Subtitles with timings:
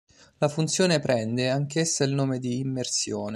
[0.39, 3.29] La funzione prende anch'essa il nome di immersione.